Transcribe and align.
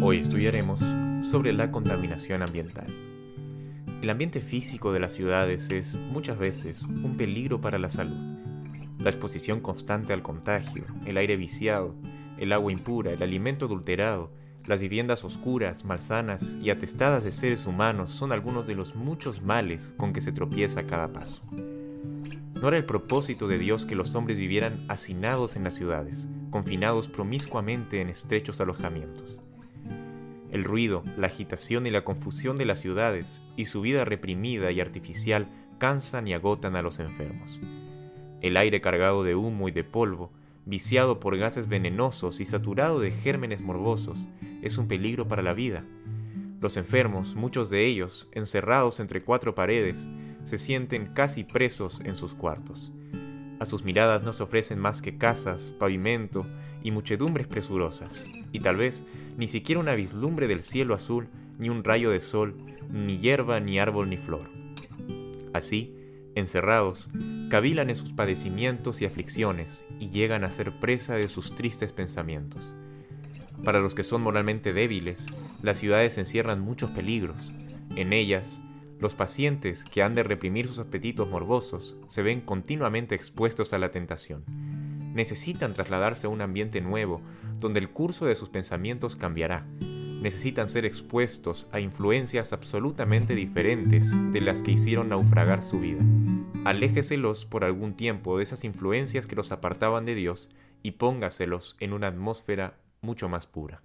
Hoy 0.00 0.18
estudiaremos 0.18 0.80
sobre 1.22 1.52
la 1.52 1.72
contaminación 1.72 2.42
ambiental. 2.42 2.86
El 4.00 4.08
ambiente 4.10 4.40
físico 4.40 4.92
de 4.92 5.00
las 5.00 5.12
ciudades 5.12 5.68
es 5.70 5.96
muchas 5.96 6.38
veces 6.38 6.84
un 6.84 7.16
peligro 7.16 7.60
para 7.60 7.78
la 7.78 7.90
salud. 7.90 8.38
La 9.00 9.10
exposición 9.10 9.58
constante 9.60 10.12
al 10.12 10.22
contagio, 10.22 10.84
el 11.04 11.16
aire 11.16 11.36
viciado, 11.36 11.96
el 12.38 12.52
agua 12.52 12.70
impura, 12.70 13.12
el 13.12 13.24
alimento 13.24 13.66
adulterado, 13.66 14.30
las 14.66 14.80
viviendas 14.80 15.24
oscuras, 15.24 15.84
malsanas 15.84 16.56
y 16.62 16.70
atestadas 16.70 17.24
de 17.24 17.32
seres 17.32 17.66
humanos 17.66 18.12
son 18.12 18.30
algunos 18.30 18.68
de 18.68 18.76
los 18.76 18.94
muchos 18.94 19.42
males 19.42 19.94
con 19.96 20.12
que 20.12 20.20
se 20.20 20.30
tropieza 20.30 20.86
cada 20.86 21.12
paso. 21.12 21.42
No 21.50 22.68
era 22.68 22.76
el 22.76 22.84
propósito 22.84 23.48
de 23.48 23.58
Dios 23.58 23.84
que 23.84 23.96
los 23.96 24.14
hombres 24.14 24.38
vivieran 24.38 24.84
hacinados 24.86 25.56
en 25.56 25.64
las 25.64 25.74
ciudades, 25.74 26.28
confinados 26.50 27.08
promiscuamente 27.08 28.00
en 28.00 28.10
estrechos 28.10 28.60
alojamientos. 28.60 29.40
El 30.50 30.64
ruido, 30.64 31.02
la 31.16 31.26
agitación 31.26 31.86
y 31.86 31.90
la 31.90 32.04
confusión 32.04 32.56
de 32.56 32.64
las 32.64 32.78
ciudades 32.78 33.42
y 33.56 33.66
su 33.66 33.82
vida 33.82 34.04
reprimida 34.04 34.70
y 34.72 34.80
artificial 34.80 35.48
cansan 35.78 36.26
y 36.26 36.34
agotan 36.34 36.74
a 36.76 36.82
los 36.82 36.98
enfermos. 36.98 37.60
El 38.40 38.56
aire 38.56 38.80
cargado 38.80 39.24
de 39.24 39.34
humo 39.34 39.68
y 39.68 39.72
de 39.72 39.84
polvo, 39.84 40.30
viciado 40.64 41.20
por 41.20 41.36
gases 41.36 41.68
venenosos 41.68 42.40
y 42.40 42.46
saturado 42.46 43.00
de 43.00 43.10
gérmenes 43.10 43.60
morbosos, 43.60 44.26
es 44.62 44.78
un 44.78 44.88
peligro 44.88 45.28
para 45.28 45.42
la 45.42 45.54
vida. 45.54 45.84
Los 46.60 46.76
enfermos, 46.76 47.34
muchos 47.34 47.70
de 47.70 47.86
ellos, 47.86 48.28
encerrados 48.32 49.00
entre 49.00 49.20
cuatro 49.20 49.54
paredes, 49.54 50.08
se 50.44 50.58
sienten 50.58 51.06
casi 51.14 51.44
presos 51.44 52.00
en 52.04 52.16
sus 52.16 52.34
cuartos. 52.34 52.92
A 53.60 53.66
sus 53.66 53.84
miradas 53.84 54.22
no 54.22 54.32
se 54.32 54.42
ofrecen 54.42 54.78
más 54.78 55.02
que 55.02 55.18
casas, 55.18 55.74
pavimento 55.78 56.46
y 56.82 56.90
muchedumbres 56.90 57.46
presurosas, 57.46 58.24
y 58.52 58.60
tal 58.60 58.76
vez 58.76 59.04
ni 59.36 59.48
siquiera 59.48 59.80
una 59.80 59.94
vislumbre 59.94 60.46
del 60.46 60.62
cielo 60.62 60.94
azul, 60.94 61.28
ni 61.58 61.68
un 61.68 61.82
rayo 61.82 62.10
de 62.10 62.20
sol, 62.20 62.54
ni 62.90 63.18
hierba, 63.18 63.60
ni 63.60 63.78
árbol, 63.78 64.08
ni 64.08 64.16
flor. 64.16 64.48
Así, 65.52 65.94
encerrados, 66.34 67.08
cavilan 67.50 67.90
en 67.90 67.96
sus 67.96 68.12
padecimientos 68.12 69.02
y 69.02 69.06
aflicciones, 69.06 69.84
y 69.98 70.10
llegan 70.10 70.44
a 70.44 70.50
ser 70.50 70.78
presa 70.78 71.16
de 71.16 71.26
sus 71.28 71.54
tristes 71.54 71.92
pensamientos. 71.92 72.62
Para 73.64 73.80
los 73.80 73.96
que 73.96 74.04
son 74.04 74.22
moralmente 74.22 74.72
débiles, 74.72 75.26
las 75.62 75.78
ciudades 75.78 76.16
encierran 76.16 76.60
muchos 76.60 76.90
peligros. 76.90 77.52
En 77.96 78.12
ellas, 78.12 78.62
los 79.00 79.14
pacientes 79.14 79.84
que 79.84 80.02
han 80.02 80.14
de 80.14 80.22
reprimir 80.22 80.66
sus 80.66 80.80
apetitos 80.80 81.28
morbosos 81.28 81.96
se 82.08 82.22
ven 82.22 82.40
continuamente 82.40 83.14
expuestos 83.14 83.72
a 83.72 83.78
la 83.78 83.90
tentación. 83.90 84.44
Necesitan 85.14 85.72
trasladarse 85.72 86.26
a 86.26 86.30
un 86.30 86.40
ambiente 86.40 86.80
nuevo, 86.80 87.20
donde 87.58 87.80
el 87.80 87.90
curso 87.90 88.26
de 88.26 88.34
sus 88.34 88.48
pensamientos 88.48 89.16
cambiará. 89.16 89.66
Necesitan 90.20 90.68
ser 90.68 90.84
expuestos 90.84 91.68
a 91.70 91.80
influencias 91.80 92.52
absolutamente 92.52 93.34
diferentes 93.34 94.12
de 94.32 94.40
las 94.40 94.62
que 94.62 94.72
hicieron 94.72 95.10
naufragar 95.10 95.62
su 95.62 95.78
vida. 95.80 96.02
Aléjeselos 96.64 97.46
por 97.46 97.64
algún 97.64 97.94
tiempo 97.94 98.36
de 98.36 98.42
esas 98.42 98.64
influencias 98.64 99.26
que 99.26 99.36
los 99.36 99.52
apartaban 99.52 100.04
de 100.04 100.16
Dios 100.16 100.50
y 100.82 100.92
póngaselos 100.92 101.76
en 101.78 101.92
una 101.92 102.08
atmósfera 102.08 102.78
mucho 103.00 103.28
más 103.28 103.46
pura. 103.46 103.82